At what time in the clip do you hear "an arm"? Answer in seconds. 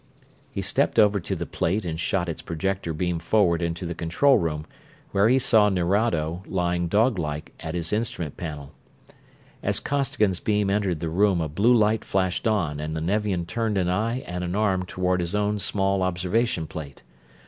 14.43-14.87